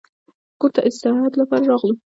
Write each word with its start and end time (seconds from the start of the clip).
کور 0.59 0.71
ته 0.75 0.81
د 0.83 0.85
استراحت 0.89 1.33
لپاره 1.41 1.63
راغلو. 1.71 1.95